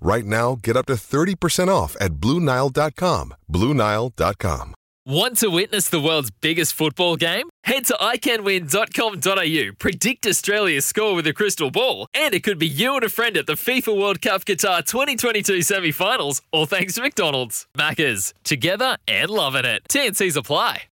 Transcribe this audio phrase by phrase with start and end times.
[0.00, 3.34] Right now, get up to 30% off at BlueNile.com.
[3.50, 4.74] BlueNile.com.
[5.06, 7.48] Want to witness the world's biggest football game?
[7.64, 12.94] Head to iCanWin.com.au, predict Australia's score with a crystal ball, and it could be you
[12.94, 17.02] and a friend at the FIFA World Cup Qatar 2022 semi finals, all thanks to
[17.02, 17.66] McDonald's.
[17.76, 19.82] Maccas, together and loving it.
[19.90, 20.89] TNC's apply.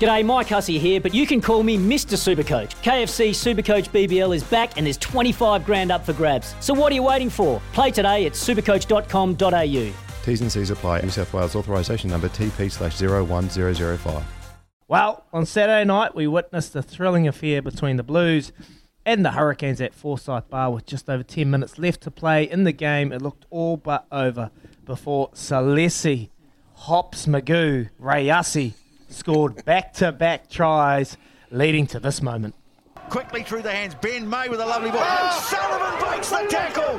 [0.00, 2.16] G'day, Mike Hussey here, but you can call me Mr.
[2.16, 2.70] Supercoach.
[2.82, 6.54] KFC Supercoach BBL is back and there's 25 grand up for grabs.
[6.60, 7.60] So what are you waiting for?
[7.74, 10.24] Play today at supercoach.com.au.
[10.24, 11.02] T's and C's apply.
[11.02, 14.24] New South Wales authorisation number TP slash 01005.
[14.88, 18.52] Well, on Saturday night, we witnessed a thrilling affair between the Blues
[19.04, 22.64] and the Hurricanes at Forsyth Barr with just over 10 minutes left to play in
[22.64, 23.12] the game.
[23.12, 24.50] It looked all but over
[24.86, 26.30] before Salesi,
[26.72, 28.72] Hops Magoo, Rayasi
[29.10, 31.16] scored back to back tries,
[31.50, 32.54] leading to this moment.
[33.10, 33.94] Quickly through the hands.
[33.96, 35.00] Ben May with a lovely ball.
[35.02, 36.98] Oh, Sullivan breaks the tackle.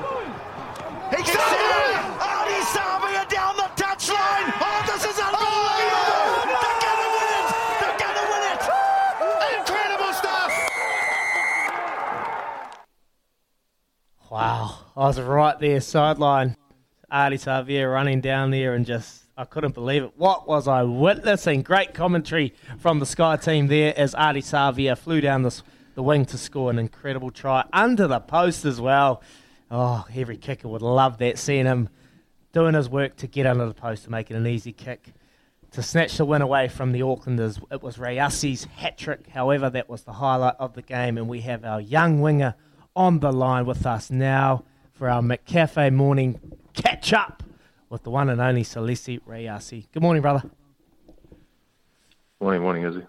[1.10, 1.36] He gets it.
[1.36, 4.52] Ardie Savea down the touchline.
[4.60, 6.12] Oh, this is unbelievable.
[6.12, 7.48] Oh, They're going to win it.
[7.80, 8.62] They're going to win it.
[9.60, 10.52] Incredible stuff.
[14.30, 16.56] Wow, I was right there, sideline.
[17.12, 20.12] Ardie Savea running down there and just, I couldn't believe it.
[20.18, 21.62] What was I witnessing?
[21.62, 26.38] Great commentary from the Sky team there as Ardie Savea flew down the wing to
[26.38, 29.22] score an incredible try under the post as well.
[29.70, 31.90] Oh, every kicker would love that, seeing him
[32.52, 35.14] doing his work to get under the post to make it an easy kick.
[35.72, 39.30] To snatch the win away from the Aucklanders, it was Rayasi's hat trick.
[39.30, 42.56] However, that was the highlight of the game, and we have our young winger
[42.94, 46.38] on the line with us now for our McCafe morning
[46.74, 47.42] catch up
[47.92, 49.86] with the one and only Salesi Rayasi.
[49.92, 50.50] Good morning, brother.
[52.40, 53.06] Morning, morning, Izzy.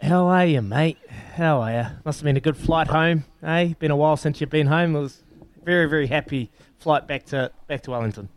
[0.00, 0.98] How are you, mate?
[1.34, 1.86] How are you?
[2.04, 3.74] Must have been a good flight home, eh?
[3.80, 4.94] Been a while since you've been home.
[4.94, 5.22] It was
[5.64, 8.28] very, very happy flight back to back to Wellington.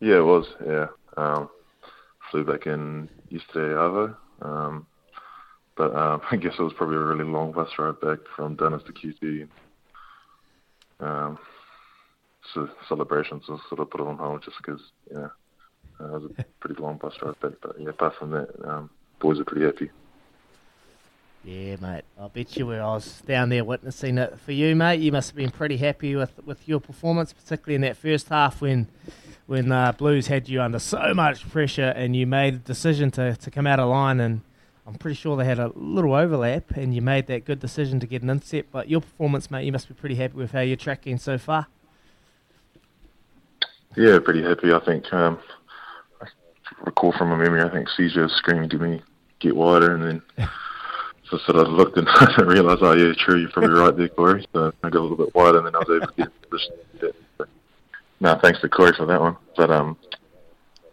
[0.00, 0.46] Yeah, it was.
[0.66, 0.86] Yeah,
[1.18, 1.50] um,
[2.30, 4.16] flew back in yesterday, Arvo.
[4.40, 4.86] Um,
[5.76, 8.82] but um, I guess it was probably a really long bus ride back from Dennis
[8.86, 9.48] to QT.
[11.00, 11.38] Um,
[12.54, 15.28] so celebrations and sort of put it on hold just because, yeah,
[16.00, 17.52] uh, it was a pretty long bus ride back.
[17.60, 19.90] But yeah, apart from that, um, boys are pretty happy.
[21.44, 22.04] Yeah, mate.
[22.18, 22.80] I bet you were.
[22.80, 25.00] I was down there witnessing it for you, mate.
[25.00, 28.62] You must have been pretty happy with, with your performance, particularly in that first half
[28.62, 28.88] when
[29.46, 33.36] when uh, Blues had you under so much pressure and you made the decision to,
[33.36, 34.18] to come out of line.
[34.20, 34.40] And
[34.86, 38.06] I'm pretty sure they had a little overlap, and you made that good decision to
[38.06, 38.72] get an intercept.
[38.72, 41.66] But your performance, mate, you must be pretty happy with how you're tracking so far.
[43.96, 44.72] Yeah, pretty happy.
[44.72, 45.38] I think um,
[46.20, 46.26] I
[46.84, 47.62] recall from my memory.
[47.62, 49.02] I think CJ was screaming to me,
[49.40, 50.48] "Get wider," and then
[51.30, 52.08] so sort of looked and
[52.48, 54.46] realised, oh yeah, true, you're probably right there, Corey.
[54.52, 56.50] So I got a little bit wider, and then I was able to get in
[56.50, 56.74] position.
[56.76, 57.16] to hit.
[57.38, 57.46] So,
[58.20, 59.36] no, thanks to Corey for that one.
[59.56, 59.96] But um,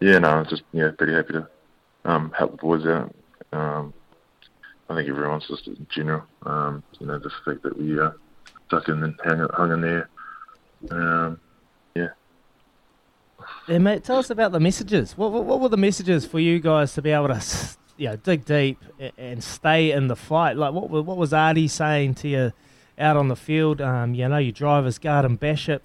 [0.00, 1.48] yeah, no, I was just yeah, pretty happy to
[2.04, 3.14] um help the boys out.
[3.52, 3.92] Um,
[4.88, 6.22] I think everyone's just in general.
[6.44, 8.10] Um, you know, just the fact that we uh,
[8.68, 10.08] stuck in and hung, hung in there.
[10.90, 11.40] Um.
[13.68, 14.04] Mate.
[14.04, 15.16] Tell us about the messages.
[15.16, 17.42] What, what what were the messages for you guys to be able to,
[17.96, 18.78] you know, dig deep
[19.16, 20.56] and stay in the fight?
[20.56, 22.52] Like, what what was Ardie saying to you
[22.98, 23.80] out on the field?
[23.80, 25.82] Um, you know, your drivers guard and bash it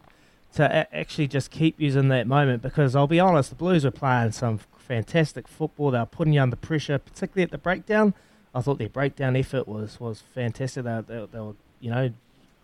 [0.55, 3.91] to a- actually just keep using that moment because I'll be honest, the Blues were
[3.91, 5.91] playing some fantastic football.
[5.91, 8.13] They were putting you under pressure, particularly at the breakdown.
[8.55, 10.83] I thought their breakdown effort was was fantastic.
[10.83, 12.11] They, they, they were, you know,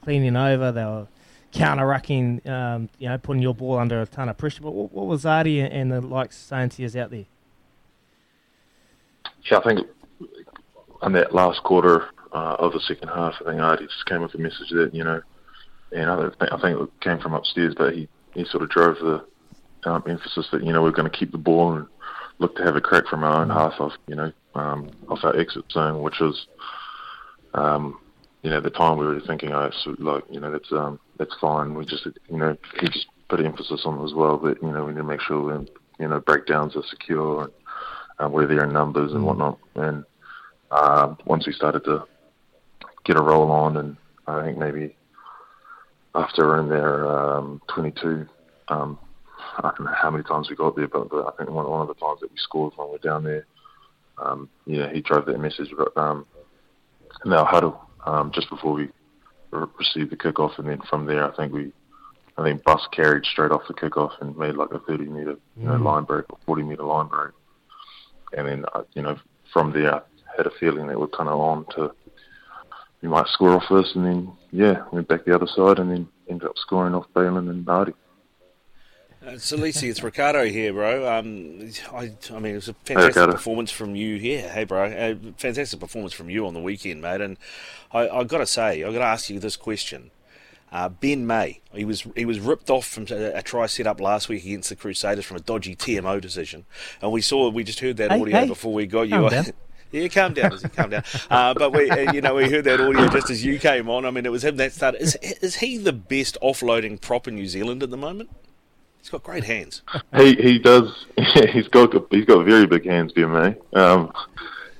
[0.03, 0.71] cleaning over.
[0.71, 1.07] They were
[1.53, 4.61] counter rucking, um, you know, putting your ball under a ton of pressure.
[4.61, 7.25] But what, what was Ardie and, and the likes saying to you out there?
[9.49, 9.87] Yeah, I think
[11.03, 14.33] in that last quarter uh, of the second half, I think Ardie just came with
[14.33, 15.21] a message that you know,
[15.91, 18.97] and I think, I think it came from upstairs, but he, he sort of drove
[18.97, 19.25] the
[19.89, 21.87] um, emphasis that you know we're going to keep the ball and
[22.39, 25.35] look to have a crack from our own half of you know um, off our
[25.37, 26.47] exit zone, which was
[27.53, 27.99] um,
[28.43, 31.39] you know, the time we were thinking, oh, so, like, you know, that's um, that's
[31.39, 31.73] fine.
[31.73, 34.37] We just, you know, he just put emphasis on it as well.
[34.37, 35.67] But you know, we need to make sure, we,
[35.99, 37.53] you know, breakdowns are secure and
[38.19, 39.25] um, we're there in numbers and mm.
[39.25, 39.57] whatnot.
[39.75, 40.03] And
[40.71, 42.03] um, once we started to
[43.05, 43.97] get a roll on, and
[44.27, 44.95] I think maybe
[46.15, 48.27] after in there, um, 22.
[48.69, 48.99] Um,
[49.57, 51.81] I don't know how many times we got there, but, but I think one, one
[51.81, 53.45] of the times that we scored when we were down there,
[54.17, 56.25] um, yeah, he drove that message um,
[57.25, 58.89] in our huddle um, just before we
[59.77, 61.71] received the kickoff, and then from there, I think we,
[62.37, 65.65] I think Bus carried straight off the kickoff and made like a 30 meter you
[65.65, 65.83] know, mm.
[65.83, 67.33] line break or 40 meter line break,
[68.37, 69.17] and then uh, you know
[69.51, 70.01] from there, I
[70.37, 71.93] had a feeling that we're kind of on to
[73.03, 76.07] we might score off this, and then yeah, went back the other side, and then
[76.29, 77.93] ended up scoring off Bailyn and Ardie.
[79.25, 81.07] Uh, Salesi, it's Ricardo here, bro.
[81.07, 84.15] Um, I, I mean, it was a fantastic hey, performance from you.
[84.15, 84.83] Yeah, hey, bro.
[84.83, 87.21] A fantastic performance from you on the weekend, mate.
[87.21, 87.37] And
[87.93, 90.11] I, I got to say, I got to ask you this question.
[90.73, 94.01] Uh, ben May, he was he was ripped off from a, a, try set up
[94.01, 96.65] last week against the Crusaders from a dodgy TMO decision,
[96.99, 98.47] and we saw we just heard that hey, audio hey.
[98.47, 99.29] before we got you.
[99.91, 101.03] Yeah, calm down, Yeah, calm down.
[101.29, 104.07] Uh, but we, uh, you know, we heard that audio just as you came on.
[104.07, 104.99] I mean, it was him that started.
[104.99, 108.31] Is, is he the best offloading prop in New Zealand at the moment?
[109.03, 109.81] He's got great hands.
[110.15, 111.05] He he does.
[111.51, 113.57] he's got he's got very big hands, BMA.
[113.75, 114.13] Um,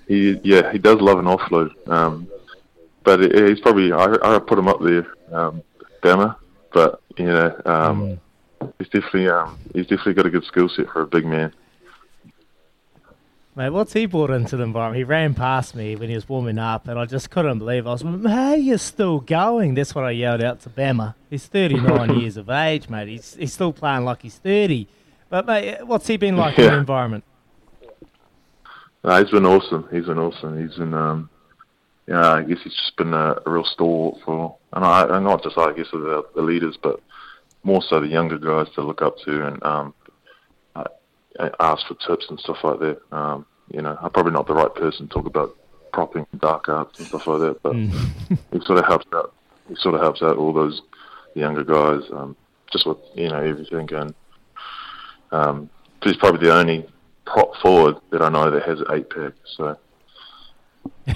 [0.07, 1.71] he yeah he does love an offload.
[1.89, 2.29] Um,
[3.03, 5.61] but he's probably I I put him up there, um,
[6.01, 6.37] Bama.
[6.71, 8.17] But you know, um,
[8.61, 8.73] mm.
[8.79, 11.53] he's definitely um, he's definitely got a good skill set for a big man.
[13.55, 14.97] Mate, what's he brought into the environment?
[14.97, 17.85] He ran past me when he was warming up, and I just couldn't believe.
[17.85, 21.13] I was, "Hey, you're still going?" That's what I yelled out to Bama.
[21.29, 23.09] He's 39 years of age, mate.
[23.09, 24.87] He's he's still playing like he's 30.
[25.29, 26.65] But mate, what's he been like yeah.
[26.65, 27.23] in the environment?
[29.03, 29.87] He's been awesome.
[29.91, 30.59] He's been awesome.
[30.59, 31.29] He's been, um,
[32.07, 35.43] yeah, I guess he's just been a, a real stalwart for, and I, and not
[35.43, 37.01] just I guess the, the leaders, but
[37.63, 39.93] more so the younger guys to look up to, and um,
[41.59, 43.01] ask for tips and stuff like that.
[43.11, 45.55] Um, you know, I'm probably not the right person to talk about
[45.91, 48.37] propping dark arts and stuff like that, but mm.
[48.51, 49.33] it sort of helps out.
[49.69, 50.81] It sort of helps out all those
[51.35, 52.35] younger guys, um,
[52.71, 53.91] just with you know everything.
[53.93, 54.13] And
[55.31, 55.69] um,
[56.03, 56.85] he's probably the only
[57.25, 59.33] prop forward that I know that has an eight pack.
[59.55, 59.77] So.
[61.07, 61.15] yeah,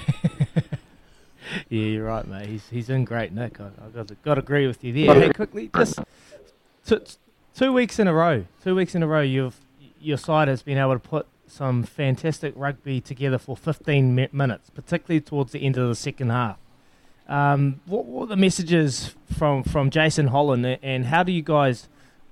[1.68, 2.48] you're right, mate.
[2.48, 3.60] He's he's in great nick.
[3.60, 5.14] I, I got to, got to agree with you there.
[5.14, 5.98] hey, quickly, just
[6.86, 7.02] two,
[7.54, 8.46] two weeks in a row.
[8.64, 9.58] Two weeks in a row, you've
[10.00, 14.70] your side has been able to put some fantastic rugby together for 15 mi- minutes,
[14.70, 16.58] particularly towards the end of the second half.
[17.28, 21.88] Um, what were the messages from, from Jason Holland, and how do you guys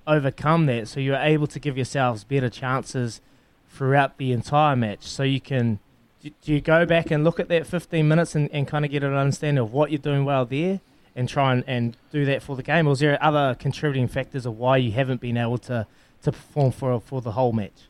[0.07, 3.21] overcome that so you're able to give yourselves better chances
[3.69, 5.03] throughout the entire match?
[5.03, 5.81] So you can
[6.23, 9.03] do you go back and look at that 15 minutes and, and kind of get
[9.03, 10.81] an understanding of what you're doing well there
[11.15, 12.87] and try and, and do that for the game?
[12.89, 15.87] Or is there other contributing factors of why you haven't been able to
[16.23, 17.89] to perform for for the whole match?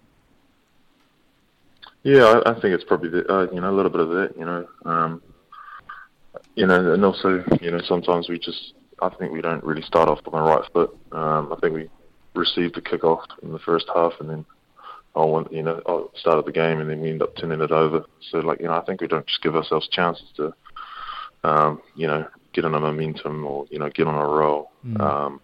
[2.03, 4.35] Yeah, I, I think it's probably the, uh, you know a little bit of that.
[4.39, 5.23] You know, um,
[6.55, 10.09] you know, and also you know sometimes we just I think we don't really start
[10.09, 10.97] off on the right foot.
[11.13, 11.91] Um, I think we
[12.35, 14.45] received the kick off in the first half, and then
[15.15, 17.73] I want you know I started the game, and then we end up turning it
[17.73, 18.05] over.
[18.31, 20.55] So like you know, I think we don't just give ourselves chances to
[21.43, 24.71] um, you know get on a momentum or you know get on a roll.
[24.87, 25.01] Mm.
[25.01, 25.41] Um,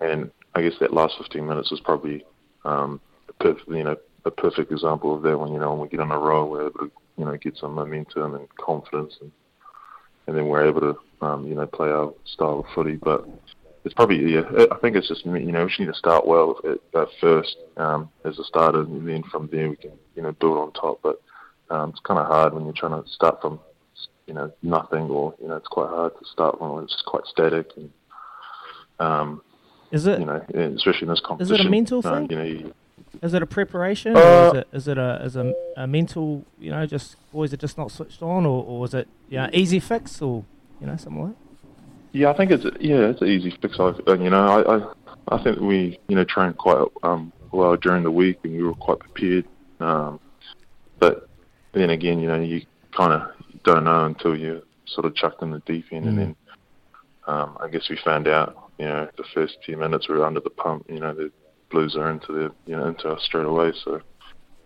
[0.00, 2.22] and I guess that last 15 minutes was probably,
[2.66, 3.00] um,
[3.30, 5.38] a perf- you know, a perfect example of that.
[5.38, 7.56] When you know when we get on a roll, we're able to, you know, get
[7.56, 9.32] some momentum and confidence, and
[10.26, 12.96] and then we're able to, um, you know, play our style of footy.
[12.96, 13.26] But
[13.86, 16.60] it's probably, yeah, I think it's just, you know, we just need to start well
[16.62, 20.32] at, at first um, as a starter, and then from there we can, you know,
[20.32, 21.00] build on top.
[21.02, 21.22] But
[21.70, 23.60] um, it's kind of hard when you're trying to start from,
[24.26, 27.24] you know, nothing, or you know, it's quite hard to start when it's just quite
[27.24, 27.90] static and.
[28.98, 29.40] Um,
[29.90, 30.20] is it?
[30.20, 30.44] You know,
[30.76, 31.54] especially in this competition.
[31.54, 32.30] Is it a mental um, thing?
[32.30, 32.74] You know, you,
[33.22, 36.44] is it a preparation, uh, or is it is it a is a, a mental?
[36.58, 39.48] You know, just boys are just not switched on, or, or is it you know
[39.52, 40.44] easy fix, or
[40.80, 41.32] you know something like?
[41.32, 41.36] That?
[42.12, 43.78] Yeah, I think it's yeah, it's an easy fix.
[43.78, 48.02] I you know I I, I think we you know trained quite um, well during
[48.02, 49.46] the week, and we were quite prepared.
[49.80, 50.20] Um,
[50.98, 51.28] but
[51.72, 52.64] then again, you know, you
[52.96, 53.30] kind of
[53.64, 56.08] don't know until you sort of chucked in the deep end, mm.
[56.08, 56.36] and then
[57.26, 60.40] um, I guess we found out you know, the first few minutes we were under
[60.40, 60.86] the pump.
[60.88, 61.30] You know, the
[61.70, 63.72] Blues are into the you know into us straight away.
[63.84, 64.00] So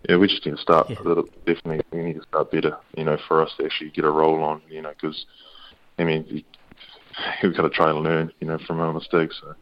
[0.08, 0.96] yeah, we just need to start yeah.
[1.00, 1.24] a little.
[1.44, 2.78] Definitely, we need to start better.
[2.96, 4.62] You know, for us to actually get a roll on.
[4.70, 5.26] You know, because
[5.98, 6.46] I mean, we,
[7.42, 8.32] we've got to try and learn.
[8.40, 9.40] You know, from our mistakes.
[9.42, 9.54] So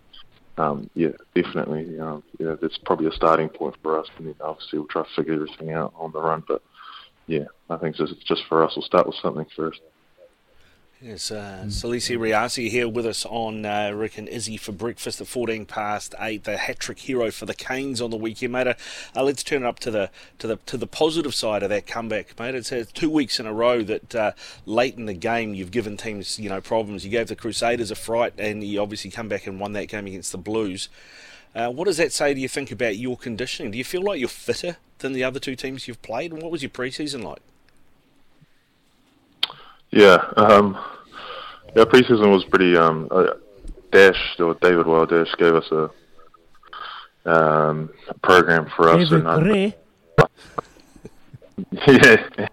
[0.59, 4.79] um, yeah, definitely, um, yeah, that's probably a starting point for us, and then obviously
[4.79, 6.45] we'll try to figure everything out on the run.
[6.47, 6.63] But
[7.27, 9.81] yeah, I think just just for us, we'll start with something first.
[11.05, 15.27] Yes, uh, Salesi Rayasi here with us on uh, Rick and Izzy for breakfast at
[15.27, 16.45] 14 past 8.
[16.45, 18.69] The hat trick hero for the Canes on the weekend, mate.
[18.69, 18.75] Uh,
[19.17, 21.89] uh, let's turn it up to the to the to the positive side of that
[21.89, 22.55] comeback, mate.
[22.55, 24.33] It's uh, two weeks in a row that uh,
[24.65, 27.05] late in the game you've given teams you know problems.
[27.05, 30.07] You gave the Crusaders a fright, and you obviously come back and won that game
[30.07, 30.89] against the Blues.
[31.53, 32.33] Uh, what does that say?
[32.33, 33.73] Do you think about your conditioning?
[33.73, 36.33] Do you feel like you're fitter than the other two teams you've played?
[36.33, 37.41] And what was your preseason like?
[39.93, 40.79] Yeah, um,
[41.77, 41.85] yeah.
[41.85, 42.77] Preseason was pretty.
[42.77, 43.35] Um, uh,
[43.93, 45.91] Dash or David Wild Dash gave us a,
[47.31, 47.91] um,
[48.23, 49.11] program for us.
[49.11, 49.77] David and, Gray.
[51.87, 52.49] yeah,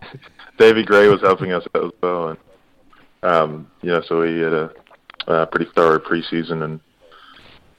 [0.58, 2.38] David Gray was helping us out as well, and
[3.24, 4.72] um, yeah, so we had a,
[5.28, 6.80] a pretty thorough preseason, and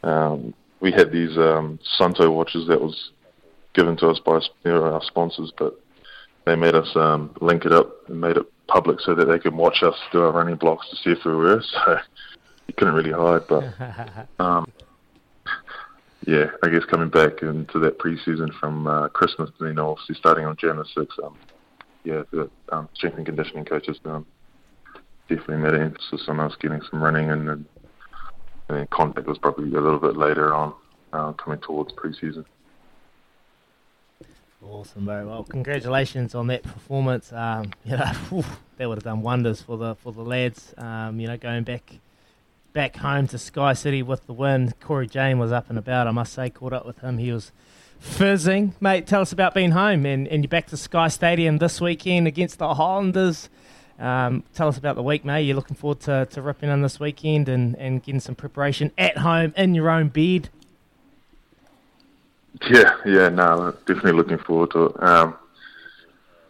[0.02, 3.10] um, we had these um, Suunto watches that was
[3.74, 5.78] given to us by you know, our sponsors, but
[6.46, 9.54] they made us um, link it up and made it public so that they could
[9.54, 11.62] watch us do our running blocks to see if we were.
[11.72, 11.98] So
[12.68, 13.64] you couldn't really hide, but
[14.38, 14.70] um,
[16.24, 20.44] yeah, I guess coming back into that preseason from uh, Christmas, you know, obviously starting
[20.44, 21.36] on January 6th, um,
[22.04, 24.24] yeah, the um, strength and conditioning coaches um,
[25.28, 27.64] definitely made an emphasis on us getting some running, and, and,
[28.68, 30.72] and contact was probably a little bit later on,
[31.12, 32.44] uh, coming towards preseason.
[34.70, 35.42] Awesome, very well.
[35.42, 37.32] Congratulations on that performance.
[37.32, 38.44] Um, you know,
[38.76, 40.72] that would have done wonders for the for the lads.
[40.78, 41.98] Um, you know, going back
[42.72, 44.72] back home to Sky City with the win.
[44.80, 46.06] Corey Jane was up and about.
[46.06, 47.18] I must say, caught up with him.
[47.18, 47.50] He was
[47.98, 49.08] fizzing, mate.
[49.08, 52.58] Tell us about being home and, and you're back to Sky Stadium this weekend against
[52.58, 53.50] the Highlanders.
[53.98, 55.42] Um, tell us about the week, mate.
[55.42, 59.18] You're looking forward to, to ripping in this weekend and, and getting some preparation at
[59.18, 60.48] home in your own bed.
[62.68, 65.02] Yeah, yeah, no, definitely looking forward to it.
[65.02, 65.36] Um,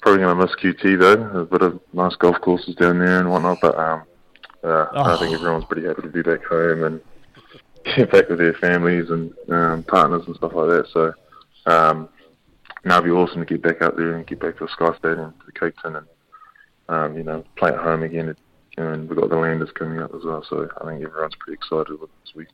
[0.03, 1.41] probably going to miss QT though.
[1.41, 4.03] A bit of nice golf courses down there and whatnot, but um,
[4.65, 5.03] uh, Oh.
[5.05, 7.01] I think everyone's pretty happy to be back home and
[7.97, 10.87] get back with their families and um, partners and stuff like that.
[10.93, 11.13] So,
[11.67, 12.09] um,
[12.85, 14.97] now it'd be awesome to get back out there and get back to the Sky
[14.99, 16.07] Stadium, to Cake Tin, and
[16.89, 18.35] um, you know, play at home again.
[18.79, 22.01] And we've got the Landers coming up as well, so I think everyone's pretty excited
[22.01, 22.49] with this week.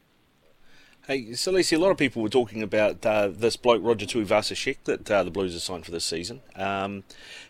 [1.07, 5.09] Hey, Salesi, a lot of people were talking about uh, this bloke, Roger Tuivasa-Sheck, that
[5.09, 6.41] uh, the Blues have signed for this season.
[6.57, 7.05] Um,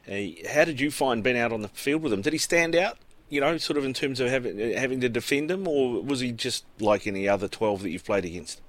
[0.07, 0.17] uh,
[0.51, 2.21] how did you find being out on the field with him?
[2.21, 2.99] Did he stand out,
[3.31, 6.33] you know, sort of in terms of having, having to defend him, or was he
[6.33, 8.61] just like any other 12 that you've played against?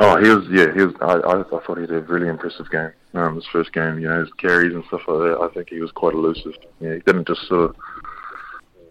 [0.00, 0.48] Oh, he was.
[0.50, 0.94] Yeah, he was.
[1.00, 2.90] I, I, thought he had a really impressive game.
[3.14, 5.38] Um, his first game, you know, his carries and stuff like that.
[5.40, 6.54] I think he was quite elusive.
[6.80, 7.76] Yeah, he didn't just sort of,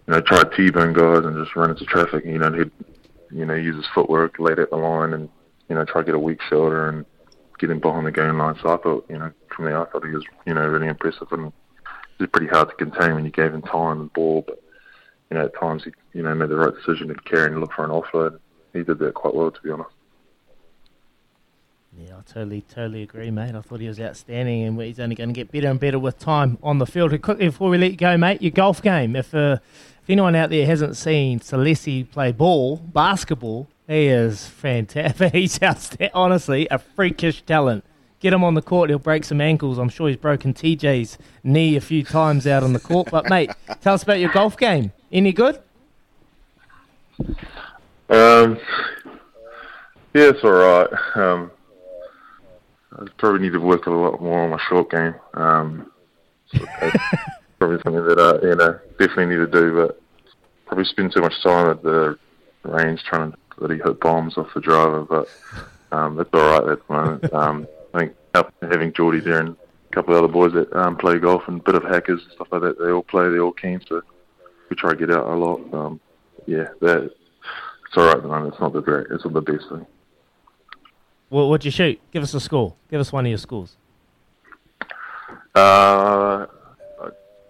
[0.06, 2.24] you know, try to t-bone guys and just run into traffic.
[2.24, 2.70] You know, he'd,
[3.32, 5.28] you know, use his footwork late at the line and,
[5.68, 7.04] you know, try to get a weak shoulder and
[7.58, 8.56] get him behind the game line.
[8.62, 11.28] So I thought, you know, from there, I thought he was, you know, really impressive
[11.32, 11.52] and it
[12.20, 14.44] was pretty hard to contain when you gave him time and ball.
[14.46, 14.62] But,
[15.30, 17.72] you know, at times he, you know, made the right decision to carry and look
[17.72, 18.38] for an offload.
[18.72, 19.90] He did that quite well, to be honest.
[21.98, 23.54] Yeah, I totally, totally agree, mate.
[23.54, 26.18] I thought he was outstanding, and he's only going to get better and better with
[26.18, 27.10] time on the field.
[27.20, 29.14] Quickly before we let you go, mate, your golf game.
[29.14, 29.58] If uh,
[30.02, 35.32] if anyone out there hasn't seen Salesi play ball, basketball, he is fantastic.
[35.34, 36.10] He's outstanding.
[36.14, 37.84] Honestly, a freakish talent.
[38.18, 39.78] Get him on the court, he'll break some ankles.
[39.78, 43.08] I'm sure he's broken TJ's knee a few times out on the court.
[43.10, 44.92] But mate, tell us about your golf game.
[45.10, 45.58] Any good?
[48.08, 48.58] Um,
[50.14, 50.88] yeah, it's all right.
[51.16, 51.50] Um,
[52.98, 55.14] I probably need to work a lot more on my short game.
[55.34, 55.90] Um,
[56.46, 56.58] so
[57.58, 59.74] probably something that I, you know, definitely need to do.
[59.74, 60.00] But
[60.66, 62.18] probably spend too much time at the
[62.64, 65.02] range trying to bloody hit bombs off the driver.
[65.02, 65.28] But
[65.90, 67.32] um, that's all right at the moment.
[67.32, 68.16] Um, I think
[68.62, 71.62] having Jordie there and a couple of other boys that um, play golf and a
[71.62, 73.28] bit of hackers and stuff like that, they all play.
[73.28, 74.00] They're all keen, so
[74.70, 75.60] we try to get out a lot.
[75.74, 76.00] Um,
[76.46, 78.54] yeah, that it's all right at the moment.
[78.54, 79.08] It's not the great.
[79.10, 79.86] It's not the best thing.
[81.32, 81.98] What, what'd you shoot?
[82.12, 82.74] Give us a score.
[82.90, 83.78] Give us one of your scores.
[85.54, 86.44] Uh,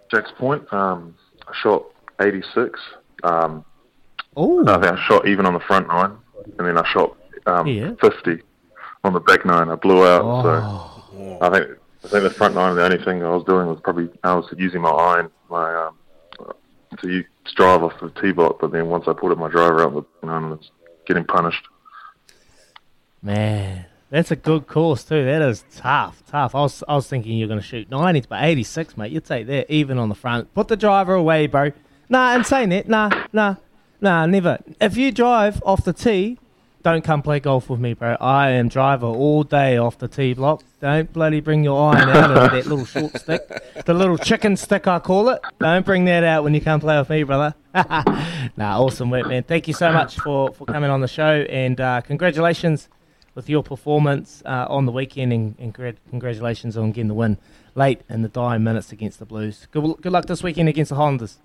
[0.08, 0.72] Jack's Point.
[0.72, 1.16] Um,
[1.48, 1.86] I shot
[2.20, 2.78] 86.
[3.24, 3.64] Um,
[4.36, 4.64] oh.
[4.68, 6.12] I think I shot even on the front nine,
[6.58, 7.94] and then I shot um, Yeah.
[8.00, 8.40] 50
[9.02, 9.68] on the back nine.
[9.68, 10.22] I blew out.
[10.24, 11.04] Oh.
[11.12, 12.76] So I think I think the front nine.
[12.76, 15.96] The only thing I was doing was probably I was using my iron, my um,
[17.00, 17.24] to
[17.56, 18.58] drive off the tee box.
[18.60, 20.70] But then once I put it my driver out, the nine was
[21.04, 21.64] getting punished.
[23.22, 25.24] Man, that's a good course too.
[25.24, 26.56] That is tough, tough.
[26.56, 29.12] I was, I was thinking you're going to shoot 90s, but 86, mate.
[29.12, 30.52] You'd take that even on the front.
[30.54, 31.70] Put the driver away, bro.
[32.08, 33.56] Nah, and saying that, nah, nah,
[34.00, 34.58] nah, never.
[34.80, 36.40] If you drive off the tee,
[36.82, 38.16] don't come play golf with me, bro.
[38.20, 40.64] I am driver all day off the tee block.
[40.80, 43.40] Don't bloody bring your iron out of that little short stick,
[43.86, 45.40] the little chicken stick I call it.
[45.60, 47.54] Don't bring that out when you come play with me, brother.
[48.56, 49.44] nah, awesome work, man.
[49.44, 52.88] Thank you so much for, for coming on the show, and uh, congratulations
[53.34, 57.38] with your performance uh, on the weekend, and, and congratulations on getting the win
[57.74, 59.66] late in the dying minutes against the Blues.
[59.70, 61.38] Good, good luck this weekend against the Highlanders.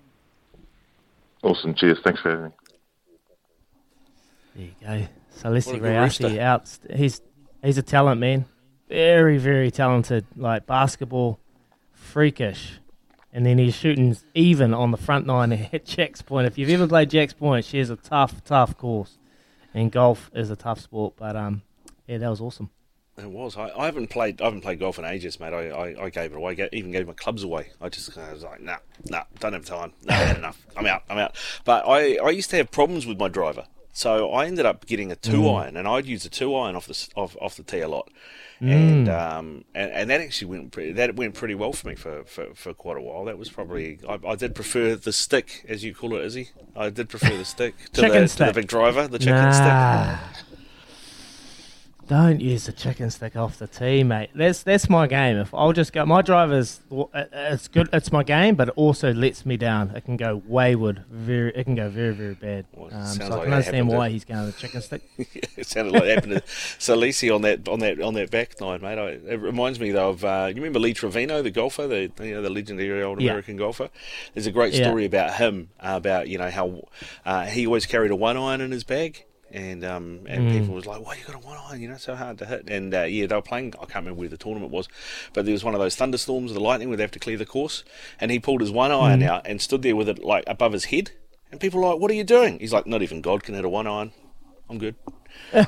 [1.42, 1.74] Awesome.
[1.74, 1.98] Cheers.
[2.04, 2.50] Thanks for having me.
[4.54, 5.08] There you go.
[5.30, 6.68] So Salesi Rayasi out.
[6.94, 7.20] He's
[7.62, 8.46] he's a talent, man.
[8.88, 10.26] Very, very talented.
[10.36, 11.38] Like basketball,
[11.92, 12.80] freakish.
[13.32, 16.46] And then he's shooting even on the front nine at Jack's Point.
[16.46, 19.18] If you've ever played Jack's Point, she is a tough, tough course.
[19.74, 21.14] And golf is a tough sport.
[21.16, 21.62] But um,
[22.08, 22.70] yeah, that was awesome.
[23.18, 23.56] It was.
[23.56, 24.40] I, I, haven't played.
[24.40, 25.52] I haven't played golf in ages, mate.
[25.52, 26.56] I, I, I gave it away.
[26.58, 27.70] I even gave my clubs away.
[27.80, 28.76] I just I was like, nah,
[29.10, 29.92] nah, don't have time.
[30.04, 30.64] Nah, had enough.
[30.76, 31.02] I'm out.
[31.10, 31.36] I'm out.
[31.64, 35.10] But I, I used to have problems with my driver, so I ended up getting
[35.10, 35.60] a two mm.
[35.60, 38.08] iron, and I'd use a two iron off the off, off the tee a lot,
[38.62, 38.70] mm.
[38.70, 42.22] and um and, and that actually went pretty, that went pretty well for me for,
[42.22, 43.24] for, for quite a while.
[43.24, 46.50] That was probably I, I did prefer the stick, as you call it, Izzy.
[46.76, 48.46] I did prefer the stick to, the, stick.
[48.46, 50.18] to the big driver, the chicken nah.
[50.30, 50.44] stick.
[52.08, 54.30] Don't use the chicken stick off the tee, mate.
[54.34, 55.36] That's that's my game.
[55.36, 57.90] If I'll just go, my driver's it's good.
[57.92, 59.90] It's my game, but it also lets me down.
[59.90, 61.04] It can go wayward.
[61.10, 62.64] Very, it can go very very bad.
[62.72, 65.02] Well, um, so I can understand why to, he's going with the chicken stick.
[65.18, 65.26] yeah,
[65.58, 68.80] it sounded like it happened to Salesi on that on that on that back nine,
[68.80, 68.98] mate.
[68.98, 72.34] I, it reminds me though of uh, you remember Lee Trevino, the golfer, the you
[72.34, 73.32] know the legendary old yeah.
[73.32, 73.90] American golfer.
[74.32, 75.08] There's a great story yeah.
[75.08, 76.88] about him uh, about you know how
[77.26, 80.58] uh, he always carried a one iron in his bag and um, and mm.
[80.58, 81.80] people was like, "Why you got a one iron?
[81.80, 83.74] You know, so hard to hit." And uh, yeah, they were playing.
[83.76, 84.88] I can't remember where the tournament was,
[85.32, 87.36] but there was one of those thunderstorms, of the lightning, where they have to clear
[87.36, 87.84] the course,
[88.20, 89.28] and he pulled his one iron mm.
[89.28, 91.12] out and stood there with it like above his head,
[91.50, 93.64] and people were like, "What are you doing?" He's like, "Not even God can hit
[93.64, 94.12] a one iron.
[94.68, 94.96] I'm good."
[95.52, 95.64] Mate,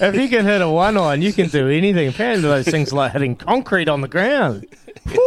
[0.00, 2.08] if you can hit a one iron, you can do anything.
[2.08, 4.66] Apparently, those things like hitting concrete on the ground.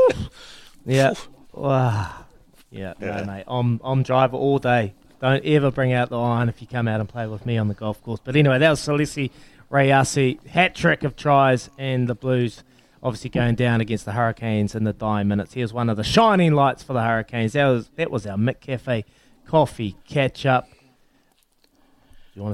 [0.85, 1.13] yeah.
[1.53, 2.25] Wow.
[2.69, 3.21] Yeah, yeah.
[3.21, 3.43] No, mate.
[3.47, 4.93] I'm I'm driver all day.
[5.19, 7.67] Don't ever bring out the iron if you come out and play with me on
[7.67, 8.19] the golf course.
[8.23, 9.31] But anyway, that was Salesi
[9.71, 12.63] Rayasi, hat trick of tries, and the Blues
[13.01, 15.53] obviously going down against the Hurricanes in the dying minutes.
[15.53, 17.53] He was one of the shining lights for the Hurricanes.
[17.53, 19.03] That was that was our McCafe
[19.45, 20.67] coffee catch up.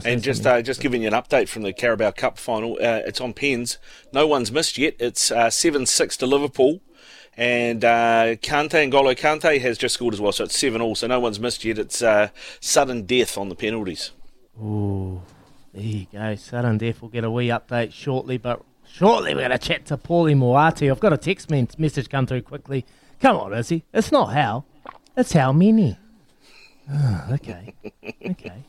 [0.06, 2.74] and just uh, just giving you an update from the Carabao Cup final.
[2.74, 3.78] Uh, it's on pens.
[4.14, 4.96] No one's missed yet.
[5.00, 6.82] It's uh, seven six to Liverpool.
[7.38, 11.08] And uh, Kante, N'Golo Kante has just scored as well, so it's 7 all, so
[11.08, 11.80] no one's missed yet.
[11.80, 14.12] It's uh, sudden death on the penalties.
[14.62, 15.22] Ooh,
[15.74, 16.36] there you go.
[16.36, 17.02] Sudden death.
[17.02, 20.92] We'll get a wee update shortly, but shortly we're going to chat to Paulie Moati.
[20.92, 22.86] I've got a text message come through quickly.
[23.22, 23.86] Come on, Izzy.
[23.94, 24.66] It's not how,
[25.16, 25.98] it's how many.
[26.92, 27.74] Oh, okay.
[28.06, 28.64] okay.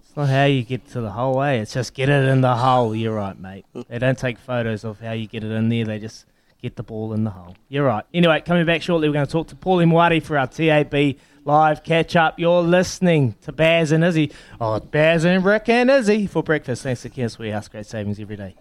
[0.00, 1.54] It's not how you get to the hole, eh?
[1.54, 2.94] It's just get it in the hole.
[2.94, 3.66] You're right, mate.
[3.88, 5.84] They don't take photos of how you get it in there.
[5.84, 6.24] They just
[6.62, 7.56] get the ball in the hole.
[7.68, 8.04] You're right.
[8.12, 11.82] Anyway, coming back shortly, we're going to talk to Paul Moati for our TAB live
[11.82, 12.38] catch up.
[12.38, 14.32] You're listening to Baz and Izzy.
[14.60, 16.82] Oh, Baz and Rick and Izzy for breakfast.
[16.82, 17.68] Thanks to Kia Warehouse.
[17.68, 18.54] Great savings every day.